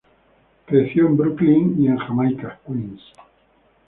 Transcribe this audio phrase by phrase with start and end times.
[0.65, 3.03] Creció en Brooklyn, y en Jamaica, Queens.